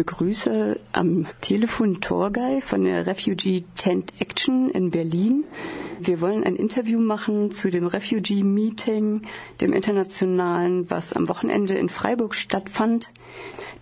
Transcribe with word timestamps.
begrüße 0.00 0.80
am 0.92 1.26
Telefon 1.42 2.00
Torgay 2.00 2.62
von 2.62 2.84
der 2.84 3.06
Refugee 3.06 3.64
Tent 3.74 4.14
Action 4.18 4.70
in 4.70 4.90
Berlin. 4.90 5.44
Wir 6.00 6.22
wollen 6.22 6.42
ein 6.42 6.56
Interview 6.56 6.98
machen 6.98 7.50
zu 7.50 7.68
dem 7.68 7.86
Refugee 7.86 8.42
Meeting, 8.42 9.26
dem 9.60 9.74
internationalen, 9.74 10.90
was 10.90 11.12
am 11.12 11.28
Wochenende 11.28 11.74
in 11.74 11.90
Freiburg 11.90 12.34
stattfand. 12.34 13.10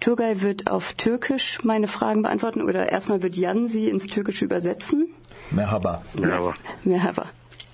Turgay 0.01 0.43
wird 0.43 0.69
auf 0.69 0.95
Türkisch 0.95 1.63
meine 1.63 1.87
Fragen 1.87 2.23
beantworten 2.23 2.63
oder 2.63 2.91
erstmal 2.91 3.23
wird 3.23 3.37
Jan 3.37 3.69
sie 3.69 3.89
ins 3.89 4.09
Türkische 4.09 4.45
übersetzen. 4.45 5.07
Merhaba. 5.53 6.03
Merhaba. 6.19 6.55
Merhaba. 6.83 7.27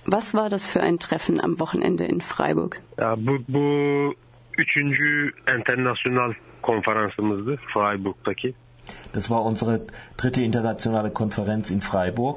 Was 0.05 0.35
war 0.35 0.49
das 0.49 0.67
für 0.67 0.81
ein 0.81 0.99
Treffen 0.99 1.41
am 1.41 1.59
Wochenende 1.59 2.03
in 2.03 2.21
Freiburg? 2.21 2.79
Ja, 2.99 3.15
bu, 3.15 3.39
bu 3.47 4.13
üçüncü 4.65 5.31
internasyonal 5.57 6.33
konferansımızdı 6.61 7.57
Freiburg'daki. 7.73 8.53
Das 9.15 9.27
war 9.27 9.45
unsere 9.45 9.79
dritte 10.17 10.43
internationale 10.43 11.13
Konferenz 11.13 11.71
in 11.71 11.79
Freiburg. 11.79 12.35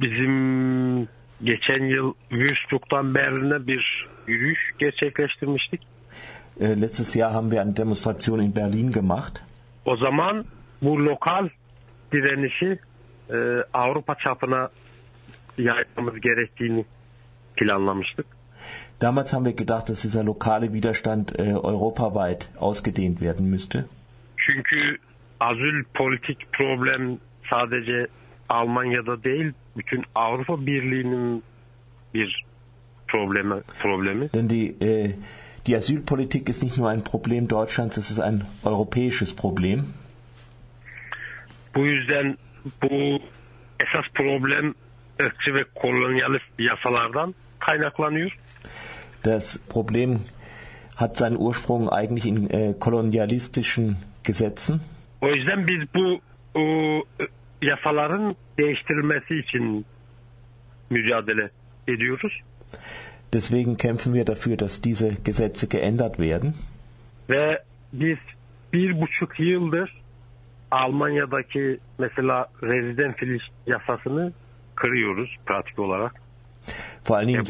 Bizim 0.00 1.08
geçen 1.44 1.84
yıl 1.84 2.14
Würzburg'dan 2.30 3.14
Berlin'e 3.14 3.66
bir 3.66 4.08
yürüyüş 4.26 4.60
gerçekleştirmiştik. 4.78 5.80
Äh, 6.60 6.80
letztes 6.80 7.16
Jahr 7.16 7.32
haben 7.32 7.50
wir 7.50 7.60
eine 7.60 7.76
Demonstration 7.76 8.40
in 8.40 8.56
Berlin 8.56 8.90
gemacht. 8.90 9.42
O 9.84 9.96
zaman 9.96 10.44
bu 10.82 11.04
lokal 11.04 11.48
direnişi 12.12 12.78
e, 13.30 13.36
Avrupa 13.74 14.14
çapına 14.14 14.68
yaymamız 15.58 16.20
gerektiğini 16.20 16.84
planlamıştık. 17.56 18.26
Damals 19.00 19.32
haben 19.32 19.44
wir 19.44 19.52
gedacht, 19.54 19.88
dass 19.88 20.02
dieser 20.02 20.22
lokale 20.22 20.72
Widerstand 20.72 21.38
äh, 21.38 21.52
europaweit 21.52 22.48
ausgedehnt 22.58 23.20
werden 23.20 23.50
müsste. 23.50 23.84
Çünkü 24.36 24.98
politik 25.94 26.38
problem 26.52 27.18
sadece 27.50 28.08
Almanya'da 28.48 29.24
değil, 29.24 29.52
bütün 29.76 30.04
Avrupa 30.14 30.66
Birliği'nin 30.66 31.42
bir 32.14 32.44
problemi. 33.08 33.62
problemi. 33.82 34.28
Denn 34.32 34.48
die, 34.48 34.74
äh, 34.80 35.14
die 35.66 35.76
Asylpolitik 35.76 36.48
ist 36.48 36.62
nicht 36.62 36.76
nur 36.78 36.88
ein 36.88 37.04
Problem 37.04 37.48
Deutschlands, 37.48 37.96
es 37.96 38.10
ist 38.10 38.20
ein 38.20 38.42
europäisches 38.64 39.36
Problem. 39.36 39.84
Bu 41.74 41.86
yüzden 41.86 42.36
bu 42.82 43.18
esas 43.80 44.04
problem 44.14 44.74
ırkçı 45.20 45.54
ve 45.54 45.64
kolonyalist 45.74 46.44
yasalardan 46.58 47.34
kaynaklanıyor. 47.66 48.30
Das 49.24 49.58
Problem 49.68 50.20
hat 50.96 51.16
seinen 51.16 51.36
Ursprung 51.36 51.88
eigentlich 51.88 52.26
in 52.26 52.50
äh, 52.50 52.74
kolonialistischen 52.78 53.96
Gesetzen. 54.24 54.80
O 55.20 55.28
yüzden 55.28 55.66
biz 55.66 55.94
bu 55.94 56.20
o, 56.54 56.62
yasaların 57.62 58.36
değiştirilmesi 58.58 59.38
için 59.38 59.86
mücadele 60.90 61.50
ediyoruz. 61.88 62.32
Deswegen 63.32 63.76
kämpfen 63.76 64.14
wir 64.14 64.26
dafür, 64.26 64.58
dass 64.58 64.82
diese 64.82 65.16
Gesetze 65.24 65.66
geändert 65.66 66.18
werden. 66.18 66.54
Ve 67.30 67.62
biz 67.92 68.18
bir 68.72 69.00
buçuk 69.00 69.40
yıldır 69.40 70.02
Almanya'daki 70.70 71.78
mesela 71.98 72.46
rezident 72.62 73.16
filiş 73.16 73.42
yasasını 73.66 74.32
kırıyoruz 74.74 75.36
pratik 75.46 75.78
olarak. 75.78 76.22
Vor 77.04 77.16
allen 77.16 77.28
Dingen 77.28 77.44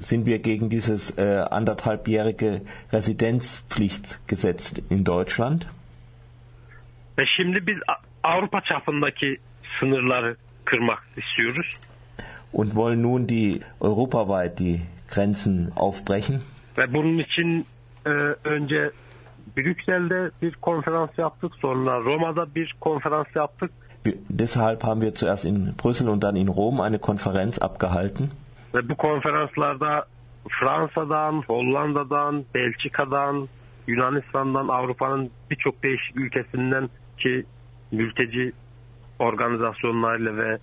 sind 0.00 0.26
wir 0.26 0.38
gegen 0.38 0.68
dieses 0.70 1.10
äh, 1.18 1.22
anderthalbjährige 1.50 2.60
Residenzpflichtgesetz 2.92 4.72
in 4.90 5.04
Deutschland. 5.06 5.62
Ve 7.18 7.24
şimdi 7.36 7.66
biz 7.66 7.76
A- 7.88 8.28
Avrupa 8.32 8.60
çapındaki 8.60 9.36
sınırları 9.80 10.36
kırmak 10.64 11.02
istiyoruz. 11.16 11.66
und 12.52 12.66
wollen 12.68 13.02
nun 13.02 13.28
die 13.28 13.60
europaweit 13.80 14.58
die 14.58 14.80
Grenzen 15.14 15.70
aufbrechen. 15.76 16.40
Ve 16.78 16.94
bunun 16.94 17.18
için 17.18 17.66
e, 18.06 18.10
önce 18.44 18.90
Brüksel'de 19.56 20.30
bir 20.42 20.52
konferans 20.52 21.10
yaptık. 21.18 21.52
Sonra 21.60 22.00
Roma'da 22.00 22.54
bir 22.54 22.74
konferans 22.80 23.26
yaptık. 23.34 23.70
Deshalb 24.28 24.84
haben 24.84 25.00
wir 25.00 25.14
zuerst 25.14 25.44
in 25.44 25.74
Brüssel 25.76 26.08
und 26.08 26.22
dann 26.22 26.36
in 26.36 26.48
Rom 26.48 26.80
eine 26.80 26.98
Konferenz 26.98 27.58
abgehalten. 27.58 28.30
Bu 28.72 28.94
konferanslarda 28.94 30.06
Fransa'dan, 30.48 31.42
Hollanda'dan, 31.48 32.44
Belçika'dan, 32.54 33.48
Yunanistan'dan, 33.86 34.68
Avrupa'nın 34.68 35.30
birçok 35.50 35.82
değişik 35.82 36.16
ülkesinden 36.16 36.88
ki 37.18 37.44
mülteci 37.92 38.52
organizasyonlarıyla 39.18 40.36
ve 40.36 40.58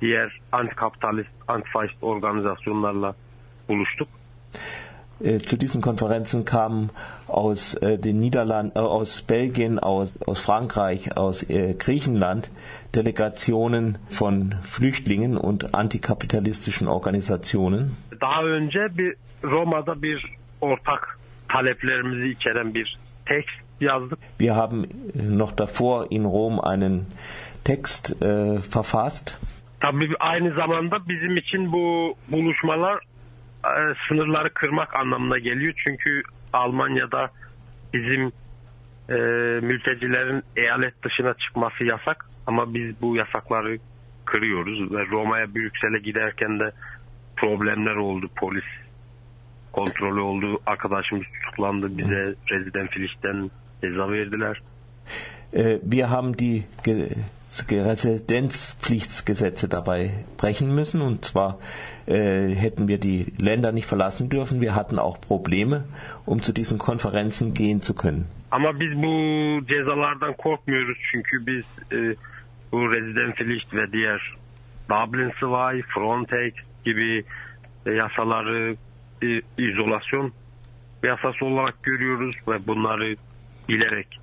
diğer 0.00 0.40
antikapitalist, 0.52 1.30
antifaşist 1.48 2.02
organizasyonlarla 2.02 3.14
buluştuk. 3.68 4.08
Äh, 5.22 5.38
zu 5.38 5.56
diesen 5.56 5.80
Konferenzen 5.80 6.44
kamen 6.44 6.90
aus 7.28 7.74
äh, 7.74 7.96
den 7.98 8.18
Niederlanden, 8.18 8.76
äh, 8.76 8.80
aus 8.80 9.22
Belgien, 9.22 9.78
aus, 9.78 10.14
aus 10.26 10.40
Frankreich, 10.40 11.16
aus 11.16 11.46
Griechenland 11.78 12.50
Delegationen 12.94 13.98
von 14.08 14.54
Flüchtlingen 14.62 15.36
und 15.36 15.74
antikapitalistischen 15.74 16.88
Organisationen. 16.88 17.96
Daha 18.20 18.44
önce 18.44 18.88
bir 18.98 19.16
Roma'da 19.42 20.02
bir 20.02 20.22
ortak 20.60 21.18
taleplerimizi 21.48 22.28
içeren 22.28 22.74
bir 22.74 22.98
tekst 23.26 23.56
yazdık. 23.80 24.18
Wir 24.38 24.54
haben 24.54 24.86
noch 25.14 25.52
davor 25.52 26.06
in 26.10 26.24
Rom 26.24 26.60
einen 26.60 27.06
Text 27.64 28.10
äh, 28.22 28.60
verfasst. 28.74 29.38
Tabii 29.80 30.10
aynı 30.20 30.54
zamanda 30.54 31.08
bizim 31.08 31.36
için 31.36 31.72
bu 31.72 32.14
buluşmalar 32.28 32.98
sınırları 34.08 34.50
kırmak 34.54 34.96
anlamına 34.96 35.38
geliyor. 35.38 35.74
Çünkü 35.84 36.22
Almanya'da 36.52 37.30
bizim 37.94 38.32
e, 39.08 39.14
mültecilerin 39.66 40.42
eyalet 40.56 41.04
dışına 41.04 41.34
çıkması 41.34 41.84
yasak. 41.84 42.26
Ama 42.46 42.74
biz 42.74 43.02
bu 43.02 43.16
yasakları 43.16 43.78
kırıyoruz 44.24 44.92
ve 44.92 45.06
Roma'ya 45.06 45.54
Brüksel'e 45.54 45.98
giderken 45.98 46.60
de 46.60 46.72
problemler 47.36 47.96
oldu. 47.96 48.30
Polis 48.36 48.64
kontrolü 49.72 50.20
oldu. 50.20 50.60
Arkadaşımız 50.66 51.24
tutuklandı. 51.34 51.98
Bize 51.98 52.34
reziden 52.50 52.86
filişten 52.86 53.50
ceza 53.82 54.10
verdiler. 54.10 54.62
Äh, 55.52 55.80
wir 55.90 56.04
haben 56.04 56.38
die 56.38 56.62
Ge 57.52 57.76
Ge- 57.76 57.84
Residenzpflichtsgesetze 57.84 59.68
dabei 59.68 60.10
brechen 60.38 60.74
müssen 60.74 61.00
und 61.02 61.24
zwar 61.24 61.58
äh, 62.06 62.48
hätten 62.54 62.88
wir 62.88 62.98
die 62.98 63.26
Länder 63.38 63.72
nicht 63.72 63.86
verlassen 63.86 64.28
dürfen. 64.30 64.60
Wir 64.60 64.74
hatten 64.74 64.98
auch 64.98 65.20
Probleme, 65.20 65.84
um 66.26 66.40
zu 66.40 66.52
diesen 66.52 66.78
Konferenzen 66.78 67.52
gehen 67.54 67.82
zu 67.82 67.94
können. 67.94 68.26
Ama 68.50 68.72
biz 68.80 68.92
bu 68.96 69.12
cezalardan 69.66 70.34
korkmuyoruz 70.36 70.98
çünkü 71.10 71.46
biz 71.46 71.64
e, 71.92 72.16
bu 72.72 72.90
resident 72.92 73.36
Pflicht 73.36 73.74
ve 73.74 73.92
diğer 73.92 74.20
Dublin 74.88 75.30
2, 75.30 75.82
Frontex 75.94 76.52
gibi 76.84 77.24
e, 77.86 77.90
yasaları 77.90 78.76
e, 79.22 79.40
izolasyon 79.58 80.32
yasası 81.02 81.44
olarak 81.44 81.82
görüyoruz 81.82 82.36
ve 82.48 82.66
bunları 82.66 83.16
bilerek 83.68 84.21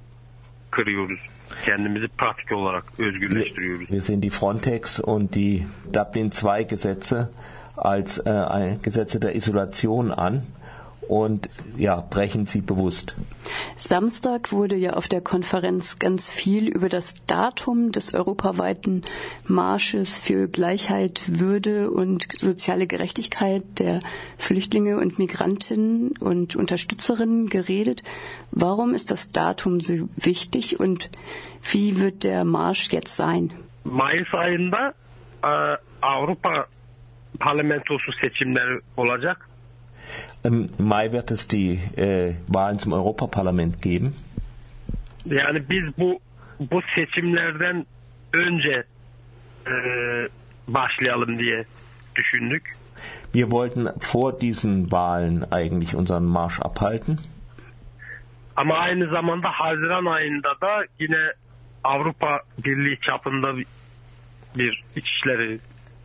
kırıyoruz. 0.71 1.19
Kendimizi 1.65 2.07
pratik 2.07 2.51
olarak 2.51 2.83
özgürleştiriyoruz. 2.99 3.87
Wir 3.87 4.01
sehen 4.01 4.21
die 4.21 4.29
Frontex 4.29 4.99
und 4.99 5.33
die 5.33 5.65
Dublin 5.93 6.31
II 6.43 6.67
Gesetze 6.67 7.29
als 7.77 8.17
äh, 8.17 8.75
Gesetze 8.83 9.21
der 9.21 9.35
Isolation 9.35 10.11
an 10.11 10.41
und 11.09 11.49
ja, 11.75 12.01
brechen 12.01 12.45
sie 12.45 12.61
bewusst. 12.61 13.15
Samstag 13.77 14.51
wurde 14.51 14.75
ja 14.75 14.93
auf 14.93 15.07
der 15.07 15.21
Konferenz 15.21 15.97
ganz 15.97 16.29
viel 16.29 16.67
über 16.67 16.87
das 16.87 17.25
Datum 17.25 17.91
des 17.91 18.13
europaweiten 18.13 19.03
Marsches 19.47 20.19
für 20.19 20.47
Gleichheit, 20.47 21.23
Würde 21.25 21.89
und 21.89 22.27
soziale 22.37 22.85
Gerechtigkeit 22.85 23.63
der 23.79 24.01
Flüchtlinge 24.37 24.97
und 24.97 25.17
Migrantinnen 25.17 26.11
und 26.19 26.55
Unterstützerinnen 26.55 27.49
geredet. 27.49 28.03
Warum 28.51 28.93
ist 28.93 29.09
das 29.09 29.29
Datum 29.29 29.81
so 29.81 30.09
wichtig 30.15 30.79
und 30.79 31.09
wie 31.71 31.99
wird 31.99 32.23
der 32.23 32.45
Marsch 32.45 32.91
jetzt 32.91 33.15
sein? 33.15 33.51
Mayıs 33.83 34.33
ayında 34.33 34.93
e, 35.43 35.77
Avrupa 36.01 36.67
Parlamentosu 37.39 38.11
seçimleri 38.21 38.79
olacak. 38.97 39.49
Im 40.43 40.67
Mai 40.77 41.11
wird 41.11 41.31
es 41.31 41.47
die 41.47 41.79
äh, 41.97 42.33
Wahlen 42.47 42.79
zum 42.79 42.93
Europaparlament 42.93 43.81
geben. 43.81 44.13
Yani 45.25 45.69
biz 45.69 45.97
bu 45.97 46.19
bu 46.59 46.81
seçimlerden 46.95 47.85
önce 48.33 48.83
e, 49.67 49.73
başlayalım 50.67 51.39
diye 51.39 51.65
düşündük. 52.15 52.75
Wir 53.33 53.43
wollten 53.43 53.87
vor 54.13 54.39
diesen 54.39 54.83
Wahlen 54.83 55.45
eigentlich 55.51 55.95
unseren 55.95 56.23
Marsch 56.23 56.59
abhalten. 56.61 57.17
Ama 58.55 58.75
aynı 58.75 59.09
zamanda 59.09 59.49
Haziran 59.51 60.05
ayında 60.05 60.49
da 60.61 60.85
yine 60.99 61.33
Avrupa 61.83 62.39
Birliği 62.65 62.99
çapında 63.01 63.57
bir 64.55 64.83
İçişleri 64.95 65.59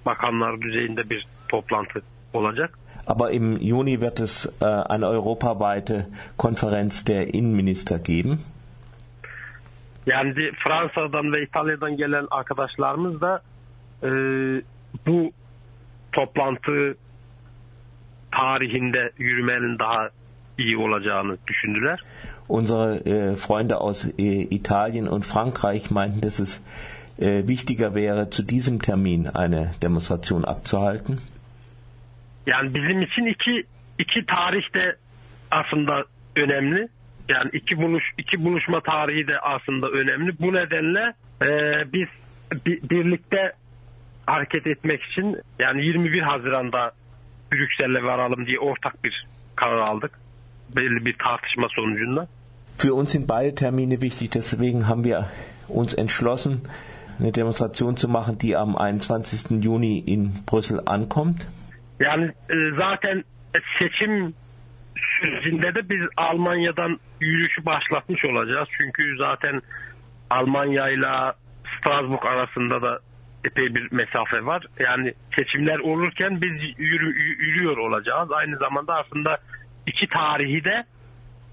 Bakanlar 0.07 0.61
düzeyinde 0.61 1.11
bir 1.11 1.27
toplantı 1.49 2.03
olacak. 2.33 2.79
Aber 3.07 3.31
im 3.31 3.61
Juni 3.61 4.01
wird 4.01 4.21
es 4.21 4.47
äh, 4.61 4.65
eine 4.65 5.09
europaweite 5.09 6.07
Konferenz 6.37 7.05
der 7.05 7.35
Innenminister 7.35 7.99
geben. 7.99 8.39
Yani 10.07 10.35
Fransa'dan 10.63 11.33
ve 11.33 11.43
İtalya'dan 11.43 11.97
gelen 11.97 12.27
arkadaşlarımız 12.31 13.21
da 13.21 13.43
e, 14.03 14.09
bu 15.07 15.33
toplantı 16.13 16.97
tarihinde 18.33 19.13
yürümenin 19.19 19.79
daha 19.79 20.09
iyi 20.59 20.77
olacağını 20.77 21.37
düşündüler. 21.47 22.01
Unsere 22.49 22.97
äh, 23.07 23.37
Freunde 23.37 23.77
aus 23.77 24.05
äh, 24.19 24.43
Italien 24.51 25.07
und 25.07 25.25
Frankreich 25.25 25.91
meinten, 25.91 26.21
dass 26.21 26.41
es 26.41 26.61
äh, 27.19 27.49
wichtiger 27.49 27.95
wäre, 27.95 28.29
zu 28.31 28.43
diesem 28.43 28.81
Termin 28.81 29.29
eine 29.29 29.71
Demonstration 29.83 30.45
abzuhalten. 30.45 31.19
Yani 32.47 32.75
bizim 32.75 33.03
için 33.03 33.27
iki 33.27 33.67
iki 33.99 34.27
tarih 34.27 34.75
de 34.75 34.97
aslında 35.51 36.05
önemli. 36.37 36.89
Yani 37.29 37.51
iki 37.53 37.77
buluş 37.77 38.05
iki 38.19 38.45
buluşma 38.45 38.81
tarihi 38.81 39.29
de 39.29 39.39
aslında 39.39 39.89
önemli. 39.89 40.39
Bu 40.39 40.53
nedenle 40.55 41.15
e, 41.43 41.49
biz 41.93 42.09
bi, 42.67 42.81
birlikte 42.91 43.53
hareket 44.27 44.67
etmek 44.67 45.03
için 45.03 45.37
yani 45.59 45.87
21 45.87 46.23
Haziran'da 46.23 46.93
Brüksel'e 47.53 48.05
varalım 48.05 48.47
diye 48.47 48.59
ortak 48.59 49.05
bir 49.05 49.27
karar 49.57 49.79
aldık. 49.79 50.19
Belli 50.77 51.05
bir 51.05 51.17
tartışma 51.25 51.69
sonucunda. 51.77 52.29
Für 52.79 52.93
uns 52.93 53.13
sind 53.13 53.29
beide 53.29 53.55
Termine 53.55 54.01
wichtig, 54.01 54.35
deswegen 54.35 54.89
haben 54.89 55.05
wir 55.05 55.25
uns 55.69 55.95
entschlossen, 55.99 56.61
eine 57.21 57.33
Demonstration 57.35 57.97
zu 57.97 58.09
machen, 58.09 58.39
die 58.39 58.57
am 58.57 58.77
21. 58.77 59.63
Juni 59.63 59.99
in 59.99 60.33
Brüssel 60.51 60.81
ankommt. 60.87 61.47
Yani 62.01 62.25
e, 62.25 62.55
zaten 62.79 63.25
seçim 63.79 64.35
sürecinde 65.21 65.75
de 65.75 65.89
biz 65.89 66.01
Almanya'dan 66.17 67.01
yürüyüşü 67.21 67.67
başlatmış 67.67 68.25
olacağız. 68.25 68.69
Çünkü 68.73 69.17
zaten 69.19 69.63
Almanya 70.31 70.89
ile 70.89 71.07
Strasbourg 71.79 72.27
arasında 72.27 72.83
da 72.83 73.01
epey 73.45 73.75
bir 73.75 73.93
mesafe 73.93 74.47
var. 74.47 74.67
Yani 74.85 75.15
seçimler 75.39 75.79
olurken 75.79 76.43
biz 76.43 76.75
yürü, 76.79 77.19
yürüyor 77.39 77.77
olacağız. 77.77 78.33
Aynı 78.33 78.57
zamanda 78.57 78.95
aslında 78.95 79.39
iki 79.87 80.09
tarihi 80.09 80.65
de 80.65 80.85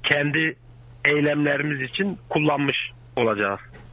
kendi 0.03 0.55
eylemlerimiz 1.05 1.81
için 1.81 2.19
kullanmış 2.29 2.77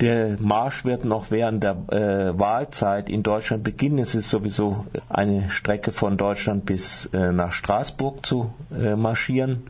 Der 0.01 0.37
Marsch 0.41 0.85
wird 0.85 1.05
noch 1.05 1.31
während 1.31 1.65
der 1.65 1.77
äh, 1.91 2.39
Wahlzeit 2.39 3.11
in 3.11 3.23
Deutschland 3.23 3.65
beginnen. 3.65 3.99
Es 3.99 4.15
ist 4.15 4.31
sowieso 4.31 4.87
eine 5.09 5.51
Strecke 5.51 5.91
von 5.91 6.17
Deutschland 6.17 6.67
bis 6.67 7.07
äh, 7.07 7.33
nach 7.33 7.53
Straßburg 7.53 8.25
zu 8.25 8.53
äh, 8.71 8.95
marschieren. 8.95 9.65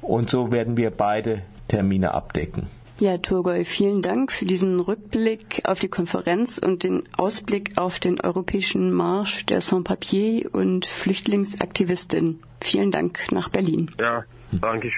Und 0.00 0.30
so 0.30 0.52
werden 0.52 0.76
wir 0.76 0.90
beide 0.90 1.42
Termine 1.68 2.14
abdecken. 2.14 2.66
Ja, 2.98 3.18
Turgoy, 3.18 3.66
vielen 3.66 4.00
Dank 4.00 4.32
für 4.32 4.46
diesen 4.46 4.80
Rückblick 4.80 5.60
auf 5.64 5.80
die 5.80 5.88
Konferenz 5.88 6.56
und 6.56 6.82
den 6.82 7.02
Ausblick 7.14 7.76
auf 7.76 7.98
den 7.98 8.22
europäischen 8.22 8.90
Marsch 8.90 9.44
der 9.44 9.60
Sans-Papiers 9.60 10.46
und 10.46 10.86
Flüchtlingsaktivistin. 10.86 12.40
Vielen 12.62 12.90
Dank 12.90 13.20
nach 13.32 13.50
Berlin. 13.50 13.90
Ja, 14.00 14.24
danke 14.50 14.88
schön. 14.88 14.94